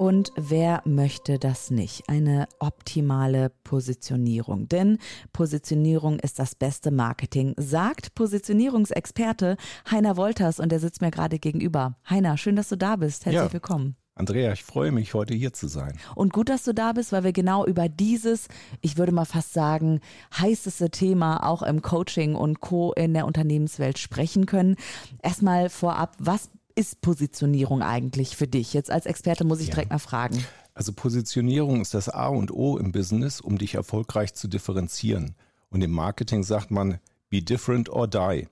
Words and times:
Und 0.00 0.32
wer 0.34 0.80
möchte 0.86 1.38
das 1.38 1.70
nicht? 1.70 2.08
Eine 2.08 2.48
optimale 2.58 3.52
Positionierung. 3.64 4.66
Denn 4.66 4.96
Positionierung 5.34 6.20
ist 6.20 6.38
das 6.38 6.54
beste 6.54 6.90
Marketing, 6.90 7.52
sagt 7.58 8.14
Positionierungsexperte 8.14 9.58
Heiner 9.90 10.16
Wolters 10.16 10.58
und 10.58 10.72
der 10.72 10.80
sitzt 10.80 11.02
mir 11.02 11.10
gerade 11.10 11.38
gegenüber. 11.38 11.98
Heiner, 12.08 12.38
schön, 12.38 12.56
dass 12.56 12.70
du 12.70 12.76
da 12.76 12.96
bist. 12.96 13.26
Herzlich 13.26 13.42
ja. 13.42 13.52
willkommen. 13.52 13.94
Andrea, 14.14 14.52
ich 14.52 14.64
freue 14.64 14.90
mich, 14.90 15.12
heute 15.12 15.34
hier 15.34 15.52
zu 15.52 15.68
sein. 15.68 15.92
Und 16.14 16.32
gut, 16.32 16.48
dass 16.48 16.64
du 16.64 16.72
da 16.72 16.92
bist, 16.92 17.12
weil 17.12 17.24
wir 17.24 17.32
genau 17.32 17.66
über 17.66 17.90
dieses, 17.90 18.48
ich 18.80 18.96
würde 18.96 19.12
mal 19.12 19.26
fast 19.26 19.52
sagen, 19.52 20.00
heißeste 20.34 20.88
Thema 20.88 21.46
auch 21.46 21.62
im 21.62 21.82
Coaching 21.82 22.36
und 22.36 22.60
Co. 22.60 22.94
in 22.94 23.12
der 23.12 23.26
Unternehmenswelt 23.26 23.98
sprechen 23.98 24.46
können. 24.46 24.76
Erstmal 25.22 25.68
vorab, 25.68 26.16
was 26.18 26.48
ist 26.74 27.00
Positionierung 27.00 27.82
eigentlich 27.82 28.36
für 28.36 28.46
dich? 28.46 28.72
Jetzt 28.72 28.90
als 28.90 29.06
Experte 29.06 29.44
muss 29.44 29.60
ich 29.60 29.68
ja. 29.68 29.74
direkt 29.74 29.90
mal 29.90 29.98
fragen. 29.98 30.44
Also 30.74 30.92
Positionierung 30.92 31.80
ist 31.80 31.94
das 31.94 32.08
A 32.08 32.28
und 32.28 32.52
O 32.52 32.78
im 32.78 32.92
Business, 32.92 33.40
um 33.40 33.58
dich 33.58 33.74
erfolgreich 33.74 34.34
zu 34.34 34.48
differenzieren. 34.48 35.34
Und 35.68 35.82
im 35.82 35.90
Marketing 35.90 36.42
sagt 36.42 36.70
man, 36.70 36.98
be 37.28 37.42
different 37.42 37.88
or 37.88 38.08
die. 38.08 38.48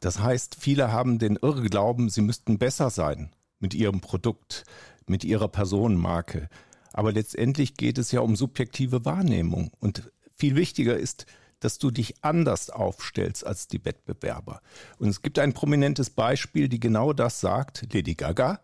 Das 0.00 0.20
heißt, 0.20 0.56
viele 0.58 0.92
haben 0.92 1.18
den 1.18 1.36
Irrglauben, 1.36 2.10
sie 2.10 2.20
müssten 2.20 2.58
besser 2.58 2.90
sein 2.90 3.30
mit 3.58 3.74
ihrem 3.74 4.00
Produkt, 4.00 4.64
mit 5.06 5.24
ihrer 5.24 5.48
Personenmarke. 5.48 6.48
Aber 6.92 7.12
letztendlich 7.12 7.76
geht 7.76 7.98
es 7.98 8.12
ja 8.12 8.20
um 8.20 8.36
subjektive 8.36 9.04
Wahrnehmung. 9.04 9.70
Und 9.80 10.10
viel 10.32 10.56
wichtiger 10.56 10.96
ist, 10.96 11.26
dass 11.64 11.78
du 11.78 11.90
dich 11.90 12.22
anders 12.22 12.68
aufstellst 12.68 13.46
als 13.46 13.68
die 13.68 13.82
Wettbewerber. 13.86 14.60
Und 14.98 15.08
es 15.08 15.22
gibt 15.22 15.38
ein 15.38 15.54
prominentes 15.54 16.10
Beispiel, 16.10 16.68
die 16.68 16.78
genau 16.78 17.14
das 17.14 17.40
sagt, 17.40 17.86
Lady 17.94 18.14
Gaga. 18.14 18.60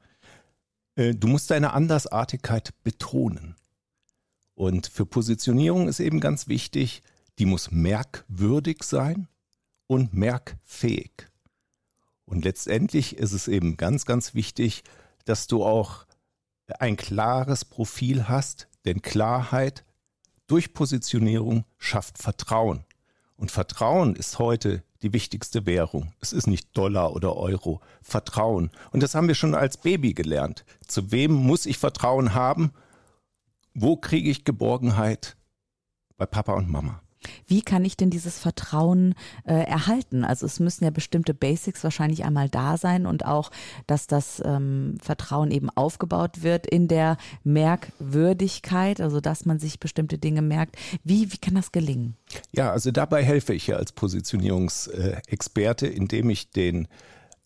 Äh, 0.97 1.15
du 1.15 1.27
musst 1.27 1.51
deine 1.51 1.73
Andersartigkeit 1.73 2.75
betonen. 2.83 3.57
Und 4.55 4.87
für 4.87 5.07
Positionierung 5.07 5.89
ist 5.89 5.99
eben 5.99 6.21
ganz 6.21 6.47
wichtig, 6.47 7.03
die 7.39 7.47
muss 7.47 7.71
merkwürdig 7.71 8.83
sein 8.83 9.29
und 9.87 10.13
merkfähig. 10.13 11.31
Und 12.27 12.45
letztendlich 12.45 13.17
ist 13.17 13.33
es 13.33 13.49
eben 13.49 13.79
ganz, 13.79 14.05
ganz 14.05 14.35
wichtig, 14.35 14.85
dass 15.25 15.47
du 15.47 15.65
auch 15.65 16.05
ein 16.79 16.99
klares 16.99 17.65
Profil 17.65 18.29
hast, 18.29 18.69
denn 18.85 19.01
Klarheit 19.01 19.87
durch 20.47 20.75
Positionierung 20.75 21.65
schafft 21.79 22.19
Vertrauen. 22.19 22.85
Und 23.41 23.51
Vertrauen 23.51 24.17
ist 24.17 24.39
heute 24.39 24.83
die 25.01 25.15
wichtigste 25.15 25.65
Währung. 25.65 26.13
Es 26.21 26.35
ist 26.35 26.47
nicht 26.47 26.77
Dollar 26.77 27.15
oder 27.15 27.37
Euro. 27.39 27.81
Vertrauen. 28.03 28.71
Und 28.93 29.03
das 29.03 29.15
haben 29.15 29.29
wir 29.29 29.35
schon 29.35 29.55
als 29.55 29.79
Baby 29.79 30.13
gelernt. 30.13 30.67
Zu 30.87 31.11
wem 31.11 31.33
muss 31.33 31.65
ich 31.65 31.79
Vertrauen 31.79 32.35
haben? 32.35 32.75
Wo 33.73 33.97
kriege 33.97 34.29
ich 34.29 34.45
Geborgenheit? 34.45 35.39
Bei 36.19 36.27
Papa 36.27 36.53
und 36.53 36.69
Mama. 36.69 37.01
Wie 37.47 37.63
kann 37.63 37.85
ich 37.85 37.97
denn 37.97 38.11
dieses 38.11 38.39
Vertrauen 38.39 39.15
äh, 39.45 39.55
erhalten? 39.55 40.25
Also 40.25 40.47
es 40.47 40.61
müssen 40.61 40.85
ja 40.85 40.91
bestimmte 40.91 41.35
Basics 41.35 41.85
wahrscheinlich 41.85 42.25
einmal 42.25 42.49
da 42.49 42.77
sein 42.77 43.07
und 43.07 43.27
auch, 43.27 43.51
dass 43.87 44.07
das 44.07 44.43
ähm, 44.45 44.97
Vertrauen 45.03 45.51
eben 45.51 45.69
aufgebaut 45.71 46.43
wird 46.43 46.67
in 46.67 46.89
der 46.89 47.17
Merkwürdigkeit, 47.45 49.01
also 49.01 49.21
dass 49.21 49.45
man 49.45 49.59
sich 49.59 49.81
bestimmte 49.81 50.19
Dinge 50.19 50.43
merkt. 50.43 50.77
Wie, 51.05 51.33
wie 51.33 51.39
kann 51.39 51.55
das 51.55 51.73
gelingen? 51.73 52.17
Ja, 52.53 52.73
also 52.73 52.91
dabei 52.91 53.23
helfe 53.23 53.53
ich 53.53 53.67
ja 53.67 53.77
als 53.77 53.93
Positionierungsexperte, 53.93 55.87
indem 55.87 56.31
ich 56.31 56.51
den 56.51 56.89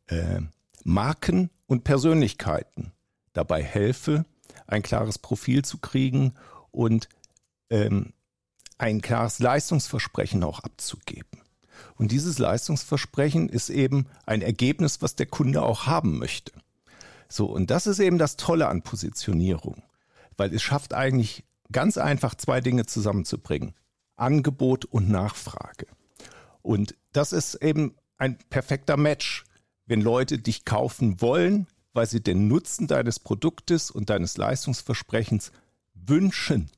äh, 0.07 0.41
Marken 0.85 1.51
und 1.67 1.85
Persönlichkeiten 1.85 2.93
dabei 3.33 3.63
helfe, 3.63 4.25
ein 4.67 4.83
klares 4.83 5.19
Profil 5.19 5.65
zu 5.65 5.79
kriegen 5.79 6.35
und 6.71 7.09
ähm, 7.71 8.13
ein 8.85 9.01
klares 9.01 9.39
Leistungsversprechen 9.39 10.45
auch 10.45 10.61
abzugeben. 10.61 11.41
Und 11.97 12.13
dieses 12.13 12.39
Leistungsversprechen 12.39 13.49
ist 13.49 13.71
eben 13.71 14.09
ein 14.27 14.43
Ergebnis, 14.43 15.01
was 15.01 15.17
der 15.17 15.25
Kunde 15.25 15.63
auch 15.63 15.87
haben 15.87 16.19
möchte. 16.19 16.53
So, 17.27 17.47
und 17.47 17.71
das 17.71 17.87
ist 17.87 17.99
eben 17.99 18.19
das 18.19 18.37
Tolle 18.37 18.69
an 18.69 18.83
Positionierung, 18.83 19.83
weil 20.37 20.53
es 20.53 20.63
schafft 20.63 20.93
eigentlich 20.93 21.45
ganz 21.73 21.97
einfach 21.97 22.35
zwei 22.35 22.61
Dinge 22.61 22.85
zusammenzubringen. 22.85 23.75
Angebot 24.17 24.85
und 24.85 25.09
Nachfrage. 25.09 25.87
Und 26.61 26.95
das 27.13 27.33
ist 27.33 27.55
eben 27.55 27.95
ein 28.19 28.37
perfekter 28.51 28.99
Match, 28.99 29.45
wenn 29.87 30.03
Leute 30.03 30.39
dich 30.39 30.67
kaufen 30.67 31.23
wollen, 31.23 31.69
weil 31.95 32.07
sie 32.07 32.23
den 32.23 32.49
Nutzen 32.49 32.87
deines 32.87 33.19
Produktes 33.19 33.91
und 33.91 34.11
deines 34.11 34.37
Leistungsversprechens 34.37 35.53
wünschen 35.95 36.71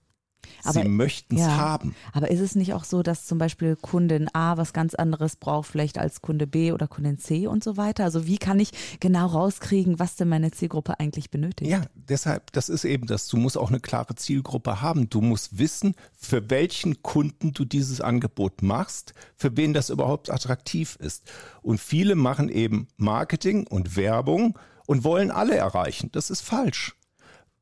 aber, 0.65 0.83
Sie 0.83 0.89
möchten 0.89 1.37
es 1.37 1.43
ja, 1.43 1.57
haben. 1.57 1.95
Aber 2.13 2.31
ist 2.31 2.41
es 2.41 2.55
nicht 2.55 2.75
auch 2.75 2.85
so, 2.85 3.03
dass 3.03 3.27
zum 3.27 3.39
Beispiel 3.39 3.77
Kundin 3.77 4.29
A 4.35 4.57
was 4.57 4.73
ganz 4.73 4.95
anderes 4.95 5.37
braucht, 5.37 5.71
vielleicht 5.71 5.99
als 5.99 6.23
Kunde 6.23 6.47
B 6.47 6.73
oder 6.73 6.89
Kundin 6.89 7.19
C 7.19 7.47
und 7.47 7.63
so 7.63 7.77
weiter? 7.77 8.05
Also 8.05 8.27
wie 8.27 8.39
kann 8.39 8.61
ich 8.61 8.71
genau 9.01 9.27
rauskriegen, 9.27 9.99
was 9.99 10.17
denn 10.17 10.29
meine 10.29 10.51
Zielgruppe 10.51 10.99
eigentlich 11.01 11.31
benötigt? 11.31 11.71
Ja, 11.71 11.83
deshalb, 11.95 12.53
das 12.53 12.69
ist 12.69 12.85
eben 12.85 13.07
das. 13.07 13.29
Du 13.29 13.37
musst 13.37 13.59
auch 13.59 13.69
eine 13.69 13.81
klare 13.81 14.15
Zielgruppe 14.15 14.81
haben. 14.81 15.09
Du 15.09 15.21
musst 15.21 15.59
wissen, 15.59 15.95
für 16.17 16.51
welchen 16.51 17.03
Kunden 17.03 17.53
du 17.53 17.65
dieses 17.65 18.01
Angebot 18.01 18.63
machst, 18.63 19.15
für 19.37 19.57
wen 19.57 19.73
das 19.75 19.91
überhaupt 19.91 20.31
attraktiv 20.31 20.97
ist. 21.01 21.31
Und 21.63 21.81
viele 21.81 22.15
machen 22.15 22.49
eben 22.49 22.89
Marketing 22.97 23.67
und 23.67 23.97
Werbung 23.97 24.59
und 24.87 25.05
wollen 25.05 25.31
alle 25.31 25.57
erreichen. 25.57 26.11
Das 26.13 26.31
ist 26.31 26.43
falsch 26.43 26.97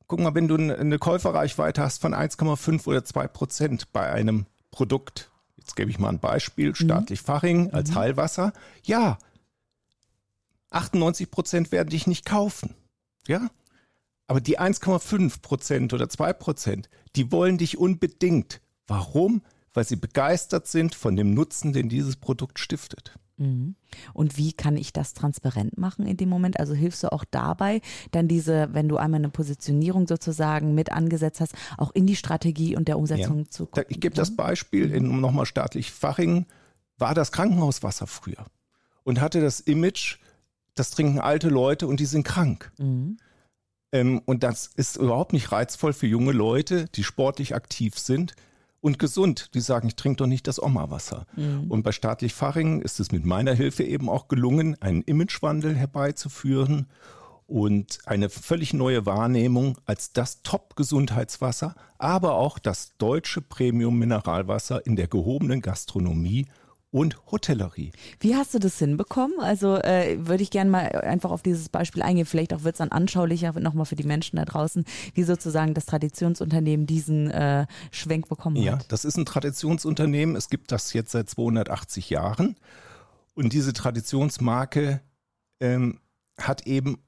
guck 0.07 0.21
mal, 0.21 0.35
wenn 0.35 0.49
du 0.49 0.57
eine 0.57 0.99
Käuferreichweite 0.99 1.83
hast 1.83 2.01
von 2.01 2.15
1,5 2.15 2.87
oder 2.87 3.05
2 3.05 3.29
Prozent 3.29 3.93
bei 3.93 4.11
einem 4.11 4.47
Produkt, 4.71 5.31
jetzt 5.57 5.77
gebe 5.77 5.91
ich 5.91 5.99
mal 5.99 6.09
ein 6.09 6.19
Beispiel, 6.19 6.69
mhm. 6.71 6.75
staatlich 6.75 7.21
Faching 7.21 7.73
als 7.73 7.91
mhm. 7.91 7.95
Heilwasser, 7.97 8.53
ja, 8.83 9.19
98 10.71 11.31
Prozent 11.31 11.73
werden 11.73 11.91
dich 11.91 12.07
nicht 12.07 12.25
kaufen, 12.25 12.75
ja, 13.27 13.49
aber 14.27 14.41
die 14.41 14.59
1,5 14.59 15.43
Prozent 15.43 15.93
oder 15.93 16.09
2 16.09 16.33
Prozent, 16.33 16.89
die 17.15 17.31
wollen 17.31 17.59
dich 17.59 17.79
unbedingt. 17.79 18.61
Warum? 18.87 19.43
Weil 19.73 19.85
sie 19.85 19.97
begeistert 19.97 20.67
sind 20.67 20.95
von 20.95 21.17
dem 21.17 21.35
Nutzen, 21.35 21.73
den 21.73 21.89
dieses 21.89 22.17
Produkt 22.17 22.59
stiftet. 22.59 23.19
Mhm. 23.37 23.75
Und 24.13 24.37
wie 24.37 24.53
kann 24.53 24.77
ich 24.77 24.93
das 24.93 25.15
transparent 25.15 25.77
machen 25.79 26.07
in 26.07 26.17
dem 26.17 26.29
Moment? 26.29 26.61
Also 26.61 26.75
hilfst 26.75 27.03
du 27.03 27.13
auch 27.13 27.25
dabei, 27.25 27.81
dann 28.13 28.29
diese, 28.29 28.69
wenn 28.73 28.89
du 28.89 28.97
einmal 28.97 29.19
eine 29.19 29.31
Positionierung 29.31 30.07
sozusagen 30.07 30.75
mit 30.75 30.93
angesetzt 30.93 31.41
hast, 31.41 31.55
auch 31.77 31.91
in 31.95 32.07
die 32.07 32.17
Strategie 32.17 32.77
und 32.77 32.89
der 32.89 32.99
Umsetzung 32.99 33.41
ja. 33.41 33.51
zu 33.51 33.67
gucken? 33.67 33.85
Ich 33.89 34.01
gebe 34.01 34.15
das 34.15 34.37
Beispiel, 34.37 34.93
in 34.93 35.21
nochmal 35.21 35.47
staatlich 35.47 35.91
Faching, 35.91 36.47
war 36.99 37.15
das 37.15 37.33
Krankenhauswasser 37.33 38.07
früher 38.07 38.47
und 39.03 39.21
hatte 39.21 39.41
das 39.41 39.61
Image, 39.61 40.19
das 40.75 40.91
trinken 40.91 41.19
alte 41.19 41.49
Leute 41.49 41.87
und 41.87 42.01
die 42.01 42.07
sind 42.07 42.25
krank. 42.25 42.73
Mhm. 42.79 43.19
Ähm, 43.93 44.23
und 44.25 44.43
das 44.43 44.67
ist 44.67 44.97
überhaupt 44.97 45.33
nicht 45.33 45.53
reizvoll 45.53 45.93
für 45.93 46.07
junge 46.07 46.33
Leute, 46.33 46.87
die 46.95 47.05
sportlich 47.05 47.55
aktiv 47.55 47.99
sind, 47.99 48.35
und 48.85 48.99
gesund. 48.99 49.55
Die 49.55 49.61
sagen, 49.61 49.89
ich 49.89 49.97
trinke 49.97 50.19
doch 50.19 50.27
nicht 50.27 50.47
das 50.47 50.63
Oma-Wasser. 50.63 51.27
Mhm. 51.37 51.71
Und 51.71 51.83
bei 51.85 51.93
staatlich 51.93 52.35
Fachingen 52.35 52.83
ist 52.83 53.01
es 53.01 53.13
mit 53.13 53.25
meiner 53.25 53.55
Hilfe 53.55 53.83
eben 53.83 54.11
auch 54.11 54.29
gelungen, 54.29 54.77
einen 54.83 55.01
Imagewandel 55.03 55.75
herbeizuführen 55.75 56.87
und 57.47 57.99
eine 58.05 58.29
völlig 58.29 58.75
neue 58.75 59.07
Wahrnehmung 59.07 59.79
als 59.87 60.13
das 60.13 60.43
Top-Gesundheitswasser, 60.43 61.75
aber 61.97 62.35
auch 62.35 62.59
das 62.59 62.93
deutsche 62.99 63.41
Premium-Mineralwasser 63.41 64.85
in 64.85 64.97
der 64.97 65.09
gehobenen 65.09 65.63
Gastronomie 65.63 66.47
und 66.95 67.17
Hotellerie. 67.33 67.91
Wie 68.21 68.37
hast 68.37 68.55
du 68.55 68.61
das 68.61 68.79
hinbekommen? 68.79 69.41
Also 69.41 69.79
äh, 69.79 70.17
würde 70.29 70.45
ich 70.45 70.51
gerne 70.53 70.71
mal 70.71 70.93
einfach 70.93 71.33
auf 71.33 71.43
dieses 71.43 71.69
Beispiel 71.69 72.03
eingehen. 72.03 72.25
Vielleicht 72.25 72.55
auch 72.55 72.63
wird 72.63 72.77
es 72.77 72.79
dann 72.79 72.93
anschaulicher 72.93 73.59
nochmal 73.59 73.85
für 73.85 73.97
die 73.97 74.05
Menschen 74.05 74.37
da 74.37 74.45
draußen, 74.45 74.85
wie 75.13 75.25
sozusagen 75.25 75.75
das 75.75 75.87
Traditionsunternehmen 75.87 76.87
diesen 76.87 77.33
äh, 77.33 77.67
Schwenk 77.91 78.29
bekommen 78.29 78.55
ja, 78.55 78.75
hat. 78.75 78.83
Ja, 78.83 78.87
das 78.91 79.05
ist 79.05 79.17
ein 79.17 79.27
Traditionsunternehmen. 79.27 80.37
Es 80.37 80.49
gibt 80.49 80.71
das 80.71 80.93
jetzt 80.93 81.11
seit 81.11 81.29
280 81.29 82.11
Jahren. 82.11 82.55
Und 83.35 83.53
diese 83.53 83.73
Traditionsmarke 83.73 85.01
ähm, 85.59 85.99
hat 86.39 86.65
eben 86.65 86.99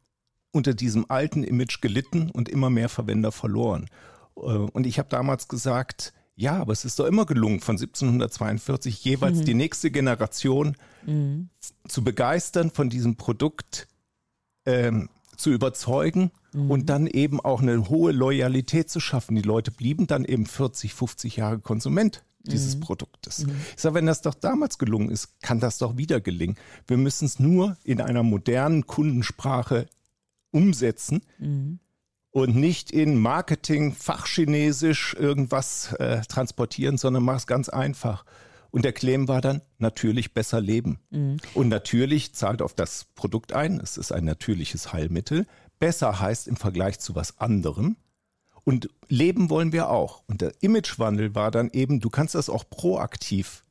unter 0.50 0.74
diesem 0.74 1.06
alten 1.08 1.44
Image 1.44 1.80
gelitten 1.80 2.32
und 2.32 2.48
immer 2.48 2.70
mehr 2.70 2.88
Verwender 2.88 3.30
verloren. 3.30 3.86
Äh, 4.36 4.40
und 4.40 4.84
ich 4.84 4.98
habe 4.98 5.10
damals 5.10 5.46
gesagt, 5.46 6.12
Ja, 6.36 6.58
aber 6.58 6.74
es 6.74 6.84
ist 6.84 6.98
doch 6.98 7.06
immer 7.06 7.24
gelungen, 7.24 7.60
von 7.60 7.76
1742 7.76 9.02
jeweils 9.04 9.38
mhm. 9.38 9.44
die 9.46 9.54
nächste 9.54 9.90
Generation 9.90 10.76
mhm. 11.06 11.48
zu 11.88 12.04
begeistern, 12.04 12.70
von 12.70 12.90
diesem 12.90 13.16
Produkt 13.16 13.88
ähm, 14.66 15.08
zu 15.36 15.50
überzeugen 15.50 16.30
mhm. 16.52 16.70
und 16.70 16.86
dann 16.90 17.06
eben 17.06 17.40
auch 17.40 17.62
eine 17.62 17.88
hohe 17.88 18.12
Loyalität 18.12 18.90
zu 18.90 19.00
schaffen. 19.00 19.34
Die 19.34 19.42
Leute 19.42 19.70
blieben 19.70 20.06
dann 20.06 20.26
eben 20.26 20.44
40, 20.44 20.92
50 20.92 21.36
Jahre 21.36 21.58
Konsument 21.58 22.22
dieses 22.46 22.76
mhm. 22.76 22.80
Produktes. 22.80 23.46
Mhm. 23.46 23.56
Ich 23.74 23.80
sage, 23.80 23.94
wenn 23.94 24.06
das 24.06 24.20
doch 24.20 24.34
damals 24.34 24.76
gelungen 24.76 25.10
ist, 25.10 25.40
kann 25.40 25.58
das 25.58 25.78
doch 25.78 25.96
wieder 25.96 26.20
gelingen. 26.20 26.56
Wir 26.86 26.98
müssen 26.98 27.24
es 27.24 27.40
nur 27.40 27.76
in 27.82 28.00
einer 28.00 28.22
modernen 28.22 28.86
Kundensprache 28.86 29.88
umsetzen 30.50 31.22
mhm. 31.38 31.80
Und 32.36 32.54
nicht 32.54 32.90
in 32.90 33.18
Marketing, 33.18 33.94
Fachchinesisch 33.94 35.16
irgendwas 35.18 35.94
äh, 35.94 36.20
transportieren, 36.28 36.98
sondern 36.98 37.22
mach 37.22 37.36
es 37.36 37.46
ganz 37.46 37.70
einfach. 37.70 38.26
Und 38.70 38.84
der 38.84 38.92
Claim 38.92 39.26
war 39.26 39.40
dann 39.40 39.62
natürlich 39.78 40.34
besser 40.34 40.60
leben. 40.60 40.98
Mhm. 41.08 41.38
Und 41.54 41.68
natürlich 41.68 42.34
zahlt 42.34 42.60
auf 42.60 42.74
das 42.74 43.06
Produkt 43.14 43.54
ein. 43.54 43.80
Es 43.80 43.96
ist 43.96 44.12
ein 44.12 44.26
natürliches 44.26 44.92
Heilmittel. 44.92 45.46
Besser 45.78 46.20
heißt 46.20 46.46
im 46.46 46.56
Vergleich 46.56 46.98
zu 46.98 47.14
was 47.14 47.40
anderem. 47.40 47.96
Und 48.64 48.90
leben 49.08 49.48
wollen 49.48 49.72
wir 49.72 49.88
auch. 49.88 50.22
Und 50.26 50.42
der 50.42 50.52
Imagewandel 50.60 51.34
war 51.34 51.50
dann 51.50 51.70
eben, 51.70 52.00
du 52.00 52.10
kannst 52.10 52.34
das 52.34 52.50
auch 52.50 52.68
proaktiv 52.68 53.64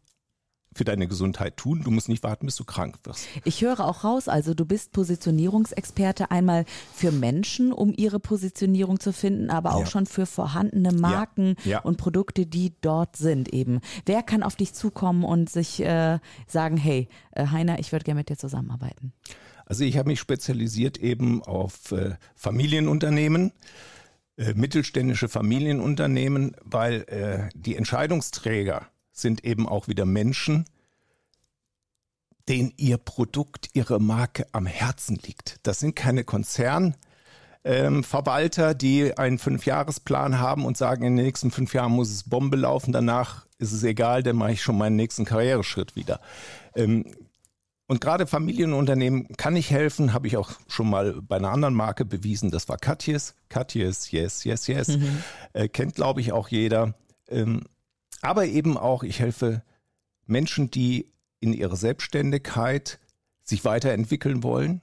für 0.76 0.84
deine 0.84 1.08
Gesundheit 1.08 1.56
tun. 1.56 1.82
Du 1.84 1.90
musst 1.90 2.10
nicht 2.10 2.22
warten, 2.22 2.46
bis 2.46 2.58
du 2.58 2.66
krank 2.66 2.98
wirst. 3.04 3.26
Ich 3.46 3.62
höre 3.62 3.80
auch 3.80 4.04
raus, 4.04 4.28
also 4.28 4.54
du 4.54 4.66
bist 4.66 4.92
Positionierungsexperte 4.92 6.32
einmal 6.32 6.66
für 6.94 7.12
Menschen, 7.12 7.72
um 7.72 7.94
ihre 7.96 8.20
Positionierung 8.20 9.00
zu 9.00 9.14
finden, 9.14 9.50
aber 9.50 9.74
auch 9.74 9.82
ja. 9.82 9.86
schon 9.86 10.06
für 10.06 10.26
vorhandene 10.26 10.92
Marken 10.92 11.56
ja. 11.64 11.72
Ja. 11.72 11.80
und 11.80 11.98
Produkte, 11.98 12.46
die 12.46 12.74
dort 12.82 13.16
sind 13.16 13.54
eben. 13.54 13.80
Wer 14.06 14.22
kann 14.22 14.44
auf 14.44 14.58
dich 14.58 14.74
zukommen 14.74 15.24
und 15.24 15.50
sich 15.50 15.82
äh, 15.82 16.20
sagen, 16.46 16.76
hey, 16.76 17.08
äh, 17.32 17.48
Heiner, 17.48 17.80
ich 17.80 17.94
würde 17.94 18.04
gerne 18.04 18.20
mit 18.20 18.30
dir 18.30 18.38
zusammenarbeiten? 18.38 19.14
Also 19.66 19.84
ich 19.84 19.98
habe 19.98 20.10
mich 20.10 20.20
spezialisiert 20.20 20.98
eben 20.98 21.42
auf 21.42 21.92
äh, 21.94 22.16
Familienunternehmen. 22.36 23.54
Äh, 24.38 24.54
mittelständische 24.54 25.30
Familienunternehmen, 25.30 26.58
weil 26.62 27.06
äh, 27.08 27.50
die 27.56 27.78
Entscheidungsträger 27.78 28.86
sind 29.16 29.44
eben 29.44 29.68
auch 29.68 29.88
wieder 29.88 30.06
Menschen, 30.06 30.66
denen 32.48 32.72
ihr 32.78 32.98
Produkt, 32.98 33.70
ihre 33.74 34.00
Marke 34.00 34.46
am 34.52 34.68
Herzen 34.68 35.20
liegt. 35.24 35.60
Das 35.64 35.80
sind 35.80 35.96
keine 35.96 36.24
Konzernverwalter, 36.24 38.72
ähm, 38.72 38.78
die 38.78 39.18
einen 39.18 39.40
Fünfjahresplan 39.40 40.40
haben 40.40 40.66
und 40.66 40.78
sagen, 40.78 41.04
in 41.04 41.16
den 41.16 41.26
nächsten 41.26 41.50
fünf 41.50 41.74
Jahren 41.74 41.94
muss 41.94 42.12
es 42.12 42.30
Bombe 42.30 42.58
laufen, 42.58 42.92
danach 42.92 43.48
ist 43.58 43.72
es 43.72 43.84
egal, 43.84 44.22
dann 44.22 44.36
mache 44.36 44.52
ich 44.52 44.62
schon 44.62 44.78
meinen 44.78 44.96
nächsten 44.96 45.26
Karriereschritt 45.26 45.96
wieder. 45.96 46.20
Ähm, 46.76 47.06
und 47.88 48.02
gerade 48.02 48.26
Familienunternehmen 48.26 49.28
kann 49.38 49.56
ich 49.56 49.70
helfen, 49.70 50.12
habe 50.12 50.28
ich 50.28 50.38
auch 50.38 50.52
schon 50.68 50.90
mal 50.90 51.22
bei 51.22 51.36
einer 51.36 51.52
anderen 51.52 51.76
Marke 51.76 52.04
bewiesen. 52.04 52.50
Das 52.50 52.68
war 52.68 52.78
Katjes. 52.78 53.36
Katjes, 53.48 54.12
yes, 54.12 54.44
yes, 54.44 54.68
yes. 54.68 54.88
Mhm. 54.88 55.24
Äh, 55.54 55.68
kennt, 55.68 55.94
glaube 55.94 56.20
ich, 56.20 56.32
auch 56.32 56.48
jeder. 56.48 56.96
Ähm, 57.30 57.62
aber 58.22 58.46
eben 58.46 58.78
auch, 58.78 59.04
ich 59.04 59.20
helfe 59.20 59.64
Menschen, 60.26 60.72
die 60.72 61.12
in 61.40 61.54
ihrer 61.54 61.76
Selbstständigkeit 61.76 63.00
sich 63.44 63.66
weiterentwickeln 63.66 64.44
wollen. 64.44 64.82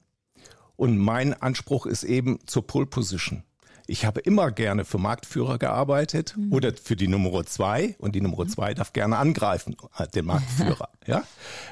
Und 0.76 0.99
mein 0.99 1.34
Anspruch 1.34 1.87
ist 1.87 2.05
eben 2.05 2.38
zur 2.46 2.67
Pole 2.67 2.87
Position. 2.87 3.43
Ich 3.87 4.05
habe 4.06 4.20
immer 4.20 4.52
gerne 4.52 4.84
für 4.84 4.99
Marktführer 4.99 5.58
gearbeitet 5.58 6.34
mhm. 6.37 6.52
oder 6.52 6.73
für 6.75 6.96
die 6.96 7.08
Nummer 7.08 7.44
zwei 7.44 7.96
und 7.99 8.14
die 8.14 8.20
Nummer 8.20 8.46
zwei 8.46 8.75
darf 8.75 8.93
gerne 8.93 9.19
angreifen, 9.19 9.76
äh, 9.99 10.06
den 10.08 10.26
Marktführer. 10.26 10.88
ja, 11.06 11.25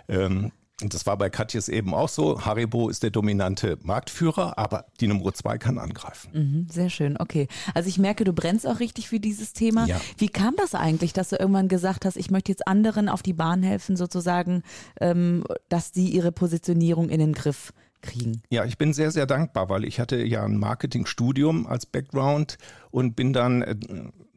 ähm, 0.09 0.53
und 0.82 0.94
das 0.94 1.06
war 1.06 1.17
bei 1.17 1.31
Katjes 1.31 1.69
eben 1.69 1.94
auch 1.94 2.09
so. 2.09 2.44
Haribo 2.44 2.88
ist 2.88 3.03
der 3.03 3.11
dominante 3.11 3.79
Marktführer, 3.82 4.59
aber 4.59 4.87
die 5.00 5.06
Nummer 5.06 5.32
zwei 5.32 5.59
kann 5.59 5.79
angreifen. 5.79 6.31
Mhm, 6.32 6.67
sehr 6.71 6.91
schön, 6.91 7.17
okay. 7.19 7.49
Also 7.75 7.88
ich 7.88 7.99
merke, 7.99 8.25
du 8.25 8.32
brennst 8.32 8.67
auch 8.67 8.81
richtig 8.81 9.09
für 9.09 9.21
dieses 9.21 9.53
Thema. 9.53 9.87
Ja. 9.87 10.00
Wie 10.19 10.29
kam 10.29 10.55
das 10.56 10.75
eigentlich, 10.75 11.12
dass 11.12 11.31
du 11.31 11.37
irgendwann 11.37 11.69
gesagt 11.69 12.05
hast, 12.05 12.17
ich 12.17 12.31
möchte 12.31 12.53
jetzt 12.53 12.67
anderen 12.67 13.09
auf 13.09 13.23
die 13.23 13.32
Bahn 13.32 13.62
helfen, 13.62 13.97
sozusagen, 13.97 14.62
ähm, 15.00 15.44
dass 15.69 15.93
sie 15.93 16.09
ihre 16.09 16.32
Positionierung 16.32 17.09
in 17.09 17.21
den 17.21 17.33
Griff 17.33 17.73
kriegen? 18.03 18.43
Ja, 18.50 18.65
ich 18.65 18.79
bin 18.79 18.93
sehr, 18.93 19.11
sehr 19.11 19.26
dankbar, 19.26 19.69
weil 19.69 19.85
ich 19.85 20.00
hatte 20.00 20.23
ja 20.23 20.44
ein 20.44 20.56
Marketingstudium 20.56 21.67
als 21.67 21.87
Background 21.87 22.59
und 22.91 23.17
bin 23.17 23.33
dann 23.33 23.62
äh, 23.62 23.76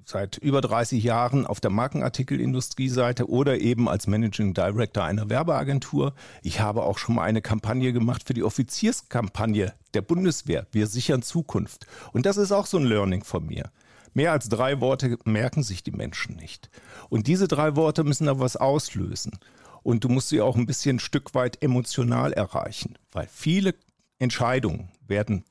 seit 0.05 0.37
über 0.37 0.61
30 0.61 1.03
Jahren 1.03 1.45
auf 1.45 1.59
der 1.59 1.71
Markenartikelindustrieseite 1.71 3.29
oder 3.29 3.59
eben 3.59 3.87
als 3.87 4.07
Managing 4.07 4.53
Director 4.53 5.03
einer 5.03 5.29
Werbeagentur. 5.29 6.13
Ich 6.41 6.59
habe 6.59 6.83
auch 6.83 6.97
schon 6.97 7.15
mal 7.15 7.23
eine 7.23 7.41
Kampagne 7.41 7.93
gemacht 7.93 8.23
für 8.25 8.33
die 8.33 8.43
Offizierskampagne 8.43 9.73
der 9.93 10.01
Bundeswehr. 10.01 10.67
Wir 10.71 10.87
sichern 10.87 11.21
Zukunft. 11.21 11.87
Und 12.11 12.25
das 12.25 12.37
ist 12.37 12.51
auch 12.51 12.65
so 12.65 12.77
ein 12.77 12.85
Learning 12.85 13.23
von 13.23 13.45
mir. 13.45 13.71
Mehr 14.13 14.31
als 14.31 14.47
drei 14.49 14.79
Worte 14.79 15.17
merken 15.25 15.63
sich 15.63 15.83
die 15.83 15.91
Menschen 15.91 16.35
nicht. 16.35 16.69
Und 17.09 17.27
diese 17.27 17.47
drei 17.47 17.75
Worte 17.75 18.03
müssen 18.03 18.27
aber 18.27 18.41
was 18.41 18.57
auslösen. 18.57 19.39
Und 19.81 20.03
du 20.03 20.09
musst 20.09 20.29
sie 20.29 20.41
auch 20.41 20.55
ein 20.55 20.65
bisschen 20.65 20.97
ein 20.97 20.99
Stück 20.99 21.33
weit 21.35 21.61
emotional 21.61 22.31
erreichen, 22.31 22.97
weil 23.11 23.27
viele 23.31 23.75
Entscheidungen 24.19 24.91
werden 25.07 25.43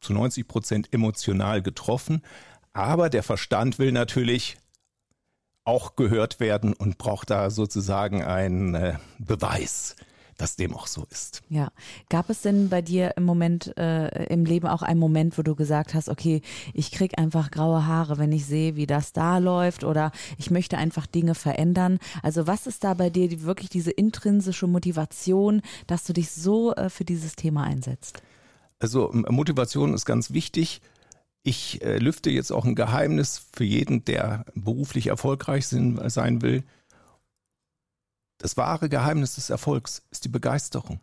zu 0.00 0.12
90 0.12 0.48
Prozent 0.48 0.92
emotional 0.92 1.62
getroffen, 1.62 2.22
aber 2.72 3.10
der 3.10 3.22
Verstand 3.22 3.78
will 3.78 3.92
natürlich 3.92 4.56
auch 5.64 5.96
gehört 5.96 6.40
werden 6.40 6.72
und 6.72 6.98
braucht 6.98 7.30
da 7.30 7.50
sozusagen 7.50 8.24
einen 8.24 8.74
äh, 8.74 8.98
Beweis 9.18 9.96
dass 10.40 10.56
dem 10.56 10.74
auch 10.74 10.86
so 10.86 11.04
ist. 11.10 11.42
Ja. 11.48 11.68
Gab 12.08 12.30
es 12.30 12.40
denn 12.40 12.68
bei 12.70 12.80
dir 12.80 13.12
im 13.16 13.24
Moment 13.24 13.76
äh, 13.76 14.24
im 14.32 14.44
Leben 14.44 14.66
auch 14.66 14.82
einen 14.82 14.98
Moment, 14.98 15.36
wo 15.36 15.42
du 15.42 15.54
gesagt 15.54 15.94
hast, 15.94 16.08
okay, 16.08 16.40
ich 16.72 16.90
krieg 16.90 17.18
einfach 17.18 17.50
graue 17.50 17.86
Haare, 17.86 18.18
wenn 18.18 18.32
ich 18.32 18.46
sehe, 18.46 18.74
wie 18.76 18.86
das 18.86 19.12
da 19.12 19.38
läuft 19.38 19.84
oder 19.84 20.12
ich 20.38 20.50
möchte 20.50 20.78
einfach 20.78 21.06
Dinge 21.06 21.34
verändern? 21.34 21.98
Also 22.22 22.46
was 22.46 22.66
ist 22.66 22.84
da 22.84 22.94
bei 22.94 23.10
dir 23.10 23.28
die, 23.28 23.42
wirklich 23.42 23.68
diese 23.68 23.90
intrinsische 23.90 24.66
Motivation, 24.66 25.60
dass 25.86 26.04
du 26.04 26.12
dich 26.12 26.30
so 26.30 26.74
äh, 26.74 26.88
für 26.88 27.04
dieses 27.04 27.36
Thema 27.36 27.64
einsetzt? 27.64 28.22
Also 28.78 29.10
Motivation 29.12 29.92
ist 29.92 30.06
ganz 30.06 30.32
wichtig. 30.32 30.80
Ich 31.42 31.82
äh, 31.82 31.98
lüfte 31.98 32.30
jetzt 32.30 32.52
auch 32.52 32.64
ein 32.64 32.74
Geheimnis 32.74 33.46
für 33.52 33.64
jeden, 33.64 34.04
der 34.04 34.44
beruflich 34.54 35.06
erfolgreich 35.06 35.66
sind, 35.66 35.98
sein 36.10 36.42
will. 36.42 36.64
Das 38.38 38.56
wahre 38.56 38.88
Geheimnis 38.88 39.34
des 39.36 39.50
Erfolgs 39.50 40.02
ist 40.10 40.24
die 40.24 40.28
Begeisterung. 40.28 41.00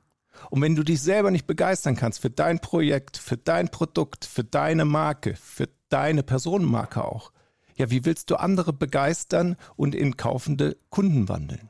Und 0.49 0.61
wenn 0.61 0.75
du 0.75 0.83
dich 0.83 1.01
selber 1.01 1.31
nicht 1.31 1.47
begeistern 1.47 1.95
kannst 1.95 2.19
für 2.19 2.29
dein 2.29 2.59
Projekt, 2.59 3.17
für 3.17 3.37
dein 3.37 3.69
Produkt, 3.69 4.25
für 4.25 4.43
deine 4.43 4.85
Marke, 4.85 5.35
für 5.35 5.69
deine 5.89 6.23
Personenmarke 6.23 7.03
auch, 7.03 7.31
ja, 7.75 7.89
wie 7.91 8.05
willst 8.05 8.29
du 8.31 8.35
andere 8.35 8.73
begeistern 8.73 9.55
und 9.75 9.93
in 9.93 10.17
kaufende 10.17 10.77
Kunden 10.89 11.29
wandeln? 11.29 11.69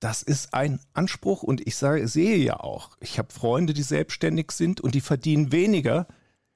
Das 0.00 0.22
ist 0.22 0.52
ein 0.52 0.80
Anspruch 0.92 1.42
und 1.42 1.66
ich 1.66 1.76
sage, 1.76 2.08
sehe 2.08 2.36
ja 2.36 2.60
auch, 2.60 2.96
ich 3.00 3.18
habe 3.18 3.32
Freunde, 3.32 3.72
die 3.72 3.82
selbstständig 3.82 4.52
sind 4.52 4.80
und 4.80 4.94
die 4.94 5.00
verdienen 5.00 5.52
weniger 5.52 6.06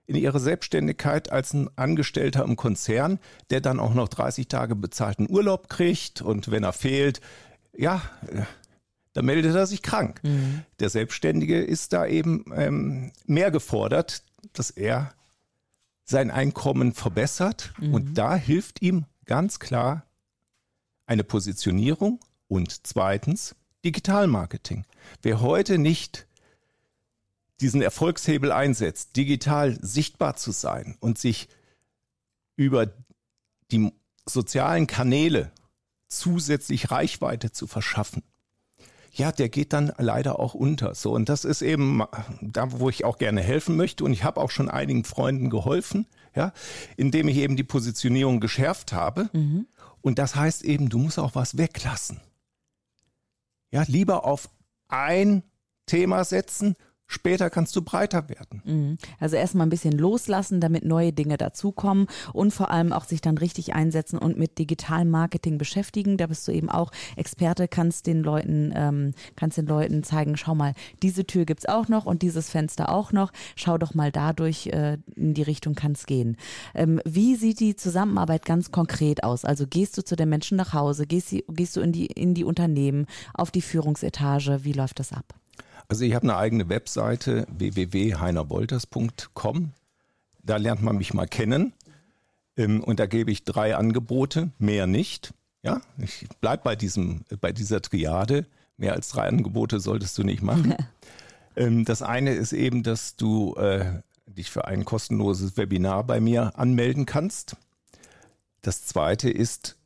in 0.08 0.16
ihre 0.16 0.40
Selbstständigkeit 0.40 1.30
als 1.30 1.52
ein 1.52 1.68
Angestellter 1.76 2.42
im 2.42 2.56
Konzern, 2.56 3.20
der 3.50 3.60
dann 3.60 3.78
auch 3.78 3.92
noch 3.92 4.08
30 4.08 4.48
Tage 4.48 4.74
bezahlten 4.74 5.28
Urlaub 5.28 5.68
kriegt 5.68 6.22
und 6.22 6.50
wenn 6.50 6.64
er 6.64 6.72
fehlt, 6.72 7.20
ja, 7.76 8.00
da 9.12 9.20
meldet 9.20 9.54
er 9.54 9.66
sich 9.66 9.82
krank. 9.82 10.20
Mhm. 10.24 10.62
Der 10.80 10.88
Selbstständige 10.88 11.62
ist 11.62 11.92
da 11.92 12.06
eben 12.06 12.46
ähm, 12.54 13.12
mehr 13.26 13.50
gefordert, 13.50 14.22
dass 14.54 14.70
er 14.70 15.12
sein 16.04 16.30
Einkommen 16.30 16.94
verbessert 16.94 17.74
mhm. 17.78 17.92
und 17.92 18.14
da 18.14 18.34
hilft 18.34 18.80
ihm 18.80 19.04
ganz 19.26 19.58
klar 19.58 20.06
eine 21.04 21.22
Positionierung 21.22 22.18
und 22.48 22.86
zweitens 22.86 23.56
Digitalmarketing. 23.84 24.86
Wer 25.20 25.42
heute 25.42 25.76
nicht 25.76 26.27
diesen 27.60 27.82
Erfolgshebel 27.82 28.52
einsetzt, 28.52 29.16
digital 29.16 29.78
sichtbar 29.82 30.36
zu 30.36 30.52
sein 30.52 30.96
und 31.00 31.18
sich 31.18 31.48
über 32.56 32.92
die 33.70 33.92
sozialen 34.26 34.86
Kanäle 34.86 35.52
zusätzlich 36.08 36.90
Reichweite 36.90 37.52
zu 37.52 37.66
verschaffen, 37.66 38.22
ja, 39.12 39.32
der 39.32 39.48
geht 39.48 39.72
dann 39.72 39.92
leider 39.98 40.38
auch 40.38 40.54
unter. 40.54 40.94
So 40.94 41.12
und 41.12 41.28
das 41.28 41.44
ist 41.44 41.62
eben 41.62 42.02
da, 42.40 42.72
wo 42.78 42.88
ich 42.88 43.04
auch 43.04 43.18
gerne 43.18 43.40
helfen 43.40 43.76
möchte 43.76 44.04
und 44.04 44.12
ich 44.12 44.22
habe 44.22 44.40
auch 44.40 44.50
schon 44.50 44.70
einigen 44.70 45.04
Freunden 45.04 45.50
geholfen, 45.50 46.06
ja, 46.34 46.52
indem 46.96 47.28
ich 47.28 47.36
eben 47.38 47.56
die 47.56 47.64
Positionierung 47.64 48.40
geschärft 48.40 48.92
habe. 48.92 49.28
Mhm. 49.32 49.66
Und 50.00 50.18
das 50.18 50.36
heißt 50.36 50.62
eben, 50.62 50.88
du 50.88 50.98
musst 50.98 51.18
auch 51.18 51.34
was 51.34 51.58
weglassen. 51.58 52.20
Ja, 53.70 53.82
lieber 53.86 54.24
auf 54.24 54.48
ein 54.88 55.42
Thema 55.86 56.24
setzen 56.24 56.76
Später 57.10 57.48
kannst 57.48 57.74
du 57.74 57.80
breiter 57.80 58.28
werden. 58.28 58.62
Mhm. 58.66 58.98
Also 59.18 59.36
erstmal 59.36 59.66
ein 59.66 59.70
bisschen 59.70 59.96
loslassen, 59.96 60.60
damit 60.60 60.84
neue 60.84 61.14
Dinge 61.14 61.38
dazukommen 61.38 62.06
und 62.34 62.52
vor 62.52 62.70
allem 62.70 62.92
auch 62.92 63.04
sich 63.04 63.22
dann 63.22 63.38
richtig 63.38 63.74
einsetzen 63.74 64.18
und 64.18 64.38
mit 64.38 64.58
digitalem 64.58 65.08
Marketing 65.08 65.56
beschäftigen. 65.56 66.18
Da 66.18 66.26
bist 66.26 66.46
du 66.46 66.52
eben 66.52 66.68
auch 66.68 66.92
Experte, 67.16 67.66
kannst 67.66 68.06
den 68.06 68.22
Leuten, 68.22 68.74
ähm, 68.76 69.14
kannst 69.36 69.56
den 69.56 69.66
Leuten 69.66 70.02
zeigen, 70.02 70.36
schau 70.36 70.54
mal, 70.54 70.74
diese 71.02 71.26
Tür 71.26 71.46
gibt's 71.46 71.64
auch 71.64 71.88
noch 71.88 72.04
und 72.04 72.20
dieses 72.20 72.50
Fenster 72.50 72.90
auch 72.90 73.10
noch. 73.10 73.32
Schau 73.56 73.78
doch 73.78 73.94
mal 73.94 74.12
dadurch, 74.12 74.66
äh, 74.66 74.98
in 75.16 75.32
die 75.32 75.42
Richtung 75.42 75.74
kann 75.74 75.92
es 75.92 76.04
gehen. 76.04 76.36
Ähm, 76.74 77.00
wie 77.06 77.36
sieht 77.36 77.60
die 77.60 77.74
Zusammenarbeit 77.74 78.44
ganz 78.44 78.70
konkret 78.70 79.24
aus? 79.24 79.46
Also 79.46 79.66
gehst 79.66 79.96
du 79.96 80.04
zu 80.04 80.14
den 80.14 80.28
Menschen 80.28 80.58
nach 80.58 80.74
Hause, 80.74 81.06
gehst, 81.06 81.34
gehst 81.48 81.74
du 81.74 81.80
in 81.80 81.92
die, 81.92 82.06
in 82.06 82.34
die 82.34 82.44
Unternehmen, 82.44 83.06
auf 83.32 83.50
die 83.50 83.62
Führungsetage, 83.62 84.64
wie 84.64 84.74
läuft 84.74 84.98
das 84.98 85.14
ab? 85.14 85.37
Also 85.88 86.04
ich 86.04 86.14
habe 86.14 86.24
eine 86.24 86.36
eigene 86.36 86.68
Webseite 86.68 87.46
www.heinerwolters.com. 87.50 89.72
Da 90.42 90.56
lernt 90.56 90.82
man 90.82 90.98
mich 90.98 91.14
mal 91.14 91.26
kennen. 91.26 91.72
Ähm, 92.56 92.84
und 92.84 93.00
da 93.00 93.06
gebe 93.06 93.30
ich 93.30 93.44
drei 93.44 93.74
Angebote, 93.74 94.50
mehr 94.58 94.86
nicht. 94.86 95.32
Ja, 95.62 95.80
ich 95.98 96.26
bleibe 96.40 96.62
bei 96.62 96.76
diesem, 96.76 97.22
bei 97.40 97.52
dieser 97.52 97.80
Triade. 97.80 98.44
Mehr 98.76 98.92
als 98.92 99.08
drei 99.08 99.28
Angebote 99.28 99.80
solltest 99.80 100.18
du 100.18 100.22
nicht 100.22 100.42
machen. 100.42 100.74
Ähm, 101.56 101.84
das 101.84 102.02
eine 102.02 102.34
ist 102.34 102.52
eben, 102.52 102.84
dass 102.84 103.16
du 103.16 103.56
äh, 103.56 104.00
dich 104.26 104.48
für 104.48 104.66
ein 104.66 104.84
kostenloses 104.84 105.56
Webinar 105.56 106.04
bei 106.04 106.20
mir 106.20 106.56
anmelden 106.56 107.04
kannst. 107.04 107.56
Das 108.62 108.86
zweite 108.86 109.28
ist 109.28 109.76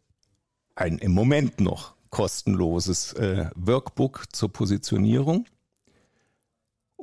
ein 0.74 0.98
im 0.98 1.12
Moment 1.12 1.60
noch 1.60 1.94
kostenloses 2.10 3.12
äh, 3.14 3.46
Workbook 3.54 4.24
zur 4.32 4.52
Positionierung. 4.52 5.46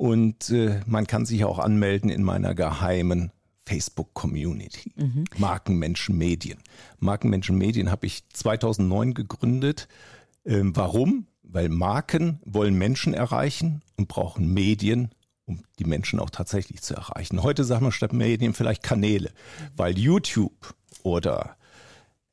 Und 0.00 0.48
äh, 0.48 0.80
man 0.86 1.06
kann 1.06 1.26
sich 1.26 1.44
auch 1.44 1.58
anmelden 1.58 2.08
in 2.08 2.22
meiner 2.22 2.54
geheimen 2.54 3.32
Facebook-Community. 3.66 4.94
Mhm. 4.96 5.24
Markenmenschen 5.36 6.16
Medien. 6.16 6.58
Markenmenschen 7.00 7.58
Medien 7.58 7.90
habe 7.90 8.06
ich 8.06 8.26
2009 8.30 9.12
gegründet. 9.12 9.88
Ähm, 10.46 10.74
warum? 10.74 11.26
Weil 11.42 11.68
Marken 11.68 12.40
wollen 12.46 12.78
Menschen 12.78 13.12
erreichen 13.12 13.82
und 13.98 14.08
brauchen 14.08 14.54
Medien, 14.54 15.10
um 15.44 15.64
die 15.78 15.84
Menschen 15.84 16.18
auch 16.18 16.30
tatsächlich 16.30 16.80
zu 16.80 16.94
erreichen. 16.94 17.42
Heute 17.42 17.64
sagen 17.64 17.84
wir 17.84 17.92
statt 17.92 18.14
Medien 18.14 18.54
vielleicht 18.54 18.82
Kanäle, 18.82 19.30
weil 19.76 19.98
YouTube 19.98 20.74
oder 21.02 21.58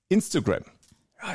Instagram 0.07 0.63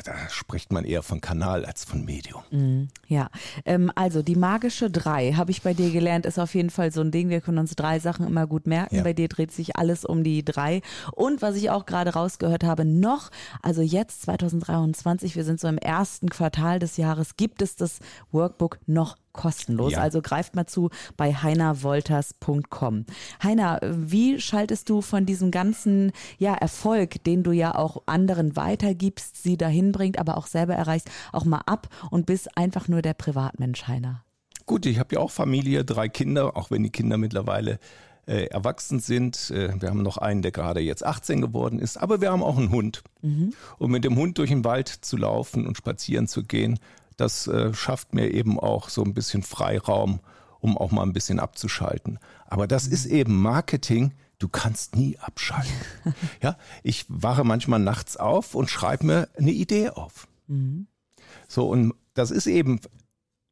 da 0.01 0.13
spricht 0.29 0.71
man 0.71 0.85
eher 0.85 1.03
von 1.03 1.21
Kanal 1.21 1.65
als 1.65 1.83
von 1.83 2.03
Medium. 2.05 2.43
Mm, 2.51 2.87
ja, 3.07 3.29
ähm, 3.65 3.91
also 3.95 4.21
die 4.21 4.35
magische 4.35 4.89
drei, 4.89 5.33
habe 5.33 5.51
ich 5.51 5.61
bei 5.61 5.73
dir 5.73 5.91
gelernt, 5.91 6.25
ist 6.25 6.39
auf 6.39 6.55
jeden 6.55 6.69
Fall 6.69 6.91
so 6.91 7.01
ein 7.01 7.11
Ding. 7.11 7.29
Wir 7.29 7.41
können 7.41 7.59
uns 7.59 7.75
drei 7.75 7.99
Sachen 7.99 8.25
immer 8.25 8.47
gut 8.47 8.67
merken. 8.67 8.97
Ja. 8.97 9.03
Bei 9.03 9.13
dir 9.13 9.27
dreht 9.27 9.51
sich 9.51 9.75
alles 9.75 10.05
um 10.05 10.23
die 10.23 10.43
drei. 10.43 10.81
Und 11.11 11.41
was 11.41 11.55
ich 11.55 11.69
auch 11.69 11.85
gerade 11.85 12.13
rausgehört 12.13 12.63
habe, 12.63 12.85
noch, 12.85 13.29
also 13.61 13.81
jetzt 13.81 14.23
2023, 14.23 15.35
wir 15.35 15.43
sind 15.43 15.59
so 15.59 15.67
im 15.67 15.77
ersten 15.77 16.29
Quartal 16.29 16.79
des 16.79 16.97
Jahres, 16.97 17.35
gibt 17.37 17.61
es 17.61 17.75
das 17.75 17.99
Workbook 18.31 18.79
noch 18.87 19.17
kostenlos. 19.33 19.93
Ja. 19.93 19.99
Also 19.99 20.21
greift 20.21 20.55
mal 20.55 20.67
zu 20.67 20.89
bei 21.17 21.33
heinerwolters.com. 21.33 23.05
Heiner, 23.41 23.79
wie 23.83 24.39
schaltest 24.39 24.89
du 24.89 25.01
von 25.01 25.25
diesem 25.25 25.51
ganzen 25.51 26.11
ja, 26.37 26.53
Erfolg, 26.53 27.23
den 27.23 27.43
du 27.43 27.51
ja 27.51 27.75
auch 27.75 28.03
anderen 28.05 28.55
weitergibst, 28.55 29.43
sie 29.43 29.57
dahin 29.57 29.91
bringt, 29.91 30.19
aber 30.19 30.37
auch 30.37 30.47
selber 30.47 30.75
erreichst, 30.75 31.09
auch 31.31 31.45
mal 31.45 31.61
ab 31.65 31.89
und 32.11 32.25
bist 32.25 32.57
einfach 32.57 32.87
nur 32.87 33.01
der 33.01 33.13
Privatmensch, 33.13 33.87
Heiner? 33.87 34.23
Gut, 34.65 34.85
ich 34.85 34.99
habe 34.99 35.15
ja 35.15 35.21
auch 35.21 35.31
Familie, 35.31 35.83
drei 35.83 36.07
Kinder, 36.07 36.55
auch 36.55 36.71
wenn 36.71 36.83
die 36.83 36.89
Kinder 36.89 37.17
mittlerweile 37.17 37.79
äh, 38.25 38.45
erwachsen 38.45 38.99
sind. 38.99 39.51
Äh, 39.51 39.81
wir 39.81 39.89
haben 39.89 40.01
noch 40.01 40.17
einen, 40.17 40.41
der 40.41 40.51
gerade 40.51 40.79
jetzt 40.79 41.05
18 41.05 41.41
geworden 41.41 41.79
ist, 41.79 41.97
aber 41.97 42.21
wir 42.21 42.31
haben 42.31 42.43
auch 42.43 42.57
einen 42.57 42.71
Hund. 42.71 43.03
Mhm. 43.21 43.53
Und 43.77 43.91
mit 43.91 44.05
dem 44.05 44.15
Hund 44.15 44.37
durch 44.37 44.49
den 44.49 44.63
Wald 44.63 44.87
zu 44.87 45.17
laufen 45.17 45.67
und 45.67 45.77
spazieren 45.77 46.27
zu 46.27 46.43
gehen, 46.43 46.79
das 47.17 47.47
äh, 47.47 47.73
schafft 47.73 48.13
mir 48.13 48.31
eben 48.31 48.59
auch 48.59 48.89
so 48.89 49.03
ein 49.03 49.13
bisschen 49.13 49.43
Freiraum, 49.43 50.19
um 50.59 50.77
auch 50.77 50.91
mal 50.91 51.03
ein 51.03 51.13
bisschen 51.13 51.39
abzuschalten. 51.39 52.19
Aber 52.45 52.67
das 52.67 52.87
ist 52.87 53.05
eben 53.05 53.41
Marketing. 53.41 54.13
Du 54.39 54.47
kannst 54.47 54.95
nie 54.95 55.17
abschalten. 55.19 55.73
ja, 56.41 56.57
ich 56.81 57.05
wache 57.07 57.43
manchmal 57.43 57.79
nachts 57.79 58.17
auf 58.17 58.55
und 58.55 58.69
schreibe 58.69 59.05
mir 59.05 59.29
eine 59.37 59.51
Idee 59.51 59.89
auf. 59.89 60.27
Mhm. 60.47 60.87
So, 61.47 61.69
und 61.69 61.93
das 62.13 62.31
ist 62.31 62.47
eben, 62.47 62.79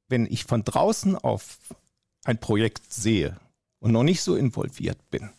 wenn 0.07 0.25
ich 0.25 0.45
von 0.45 0.63
draußen 0.63 1.15
auf 1.15 1.57
ein 2.23 2.39
Projekt 2.39 2.91
sehe 2.91 3.37
und 3.79 3.91
noch 3.91 4.03
nicht 4.03 4.21
so 4.21 4.35
involviert 4.35 5.09
bin, 5.09 5.29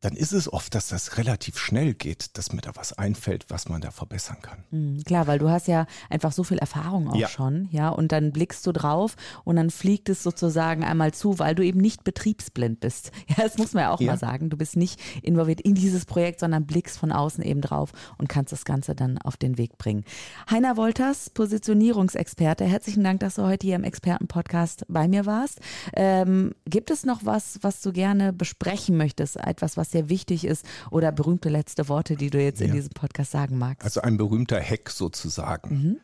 dann 0.00 0.14
ist 0.14 0.32
es 0.32 0.52
oft, 0.52 0.74
dass 0.74 0.88
das 0.88 1.16
relativ 1.16 1.58
schnell 1.58 1.94
geht, 1.94 2.36
dass 2.36 2.52
mir 2.52 2.60
da 2.60 2.72
was 2.74 2.92
einfällt, 2.92 3.46
was 3.48 3.68
man 3.68 3.80
da 3.80 3.90
verbessern 3.90 4.36
kann. 4.42 4.62
Mhm, 4.70 5.02
klar, 5.04 5.26
weil 5.26 5.38
du 5.38 5.48
hast 5.48 5.68
ja 5.68 5.86
einfach 6.10 6.32
so 6.32 6.44
viel 6.44 6.58
Erfahrung 6.58 7.08
auch 7.08 7.16
ja. 7.16 7.28
schon, 7.28 7.68
ja, 7.70 7.88
und 7.88 8.12
dann 8.12 8.30
blickst 8.30 8.66
du 8.66 8.72
drauf 8.72 9.16
und 9.44 9.56
dann 9.56 9.70
fliegt 9.70 10.10
es 10.10 10.22
sozusagen 10.22 10.84
einmal 10.84 11.14
zu, 11.14 11.38
weil 11.38 11.54
du 11.54 11.64
eben 11.64 11.80
nicht 11.80 12.04
betriebsblind 12.04 12.80
bist. 12.80 13.10
Ja, 13.28 13.42
das 13.42 13.58
muss 13.58 13.72
man 13.72 13.82
ja 13.82 13.92
auch 13.92 14.00
ja. 14.00 14.12
mal 14.12 14.18
sagen. 14.18 14.50
Du 14.50 14.56
bist 14.56 14.76
nicht 14.76 15.00
involviert 15.22 15.60
in 15.60 15.74
dieses 15.74 16.04
Projekt, 16.04 16.40
sondern 16.40 16.64
blickst 16.64 16.96
von 16.96 17.10
außen 17.10 17.42
eben 17.42 17.60
drauf 17.60 17.90
und 18.18 18.28
kannst 18.28 18.52
das 18.52 18.64
Ganze 18.64 18.94
dann 18.94 19.18
auf 19.18 19.36
den 19.36 19.58
Weg 19.58 19.78
bringen. 19.78 20.04
Heiner 20.48 20.76
Wolters, 20.76 21.30
Positionierungsexperte, 21.30 22.64
herzlichen 22.64 23.02
Dank, 23.02 23.20
dass 23.20 23.34
du 23.34 23.42
heute 23.42 23.66
hier 23.66 23.76
im 23.76 23.84
Expertenpodcast 23.84 24.84
bei 24.88 25.08
mir 25.08 25.26
warst. 25.26 25.60
Ähm, 25.94 26.54
gibt 26.66 26.90
es 26.90 27.04
noch 27.04 27.24
was, 27.24 27.58
was 27.62 27.80
du 27.82 27.92
gerne 27.92 28.32
besprechen 28.32 28.96
möchtest? 28.96 29.36
Etwas, 29.36 29.76
was 29.86 29.90
sehr 29.90 30.08
wichtig 30.08 30.44
ist 30.44 30.64
oder 30.90 31.12
berühmte 31.12 31.48
letzte 31.48 31.88
Worte, 31.88 32.16
die 32.16 32.30
du 32.30 32.42
jetzt 32.42 32.60
ja. 32.60 32.66
in 32.66 32.72
diesem 32.72 32.90
Podcast 32.90 33.30
sagen 33.30 33.58
magst? 33.58 33.84
Also 33.84 34.00
ein 34.00 34.16
berühmter 34.16 34.60
Hack 34.60 34.90
sozusagen. 34.90 35.74
Mhm. 35.74 35.96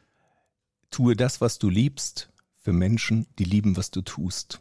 Tue 0.91 1.17
das, 1.17 1.41
was 1.41 1.59
du 1.59 1.69
liebst, 1.69 2.31
für 2.55 2.73
Menschen, 2.73 3.27
die 3.39 3.45
lieben, 3.45 3.77
was 3.77 3.91
du 3.91 4.03
tust. 4.03 4.61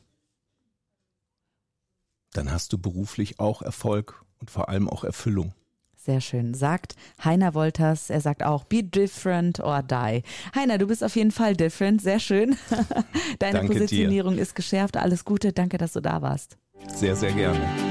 Dann 2.33 2.51
hast 2.51 2.73
du 2.73 2.77
beruflich 2.77 3.39
auch 3.39 3.61
Erfolg 3.61 4.23
und 4.39 4.49
vor 4.49 4.69
allem 4.69 4.89
auch 4.89 5.03
Erfüllung. 5.03 5.53
Sehr 5.97 6.19
schön. 6.19 6.55
Sagt 6.55 6.95
Heiner 7.23 7.53
Wolters, 7.53 8.09
er 8.09 8.21
sagt 8.21 8.41
auch, 8.41 8.63
be 8.63 8.83
different 8.83 9.59
or 9.59 9.83
die. 9.83 10.23
Heiner, 10.55 10.79
du 10.79 10.87
bist 10.87 11.03
auf 11.03 11.15
jeden 11.15 11.29
Fall 11.29 11.55
different. 11.55 12.01
Sehr 12.01 12.19
schön. 12.19 12.57
Deine 13.39 13.59
Danke 13.59 13.73
Positionierung 13.73 14.35
dir. 14.35 14.41
ist 14.41 14.55
geschärft. 14.55 14.97
Alles 14.97 15.25
Gute. 15.25 15.53
Danke, 15.53 15.77
dass 15.77 15.93
du 15.93 15.99
da 15.99 16.23
warst. 16.23 16.57
Sehr, 16.95 17.15
sehr 17.15 17.33
gerne. 17.33 17.90